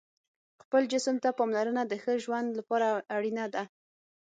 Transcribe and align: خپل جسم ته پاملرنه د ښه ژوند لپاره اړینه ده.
خپل 0.63 0.81
جسم 0.91 1.15
ته 1.23 1.29
پاملرنه 1.37 1.83
د 1.87 1.93
ښه 2.03 2.13
ژوند 2.23 2.49
لپاره 2.59 2.87
اړینه 3.15 3.45
ده. 3.53 3.63